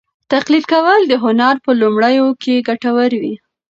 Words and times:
تقلید 0.33 0.65
کول 0.73 1.01
د 1.07 1.13
هنر 1.23 1.55
په 1.65 1.71
لومړیو 1.81 2.27
کې 2.41 2.55
ګټور 2.67 3.11
وي. 3.21 3.35